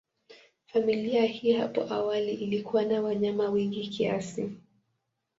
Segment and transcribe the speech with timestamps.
[0.65, 4.51] Familia hii hapo awali ilikuwa na wanyama wengi kiasi.